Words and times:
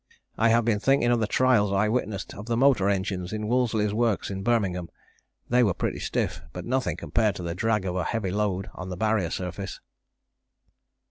I 0.35 0.49
have 0.49 0.65
been 0.65 0.79
thinking 0.79 1.11
of 1.11 1.19
the 1.19 1.27
trials 1.27 1.71
I 1.71 1.87
witnessed 1.87 2.33
of 2.33 2.47
the 2.47 2.57
motor 2.57 2.89
engines 2.89 3.31
in 3.31 3.47
Wolseley's 3.47 3.93
works 3.93 4.31
in 4.31 4.41
Birmingham, 4.41 4.89
they 5.47 5.61
were 5.61 5.75
pretty 5.75 5.99
stiff 5.99 6.41
but 6.53 6.65
nothing 6.65 6.97
compared 6.97 7.35
to 7.35 7.43
the 7.43 7.53
drag 7.53 7.85
of 7.85 7.95
a 7.95 8.03
heavy 8.05 8.31
load 8.31 8.67
on 8.73 8.89
the 8.89 8.97
Barrier 8.97 9.29
surface. 9.29 9.79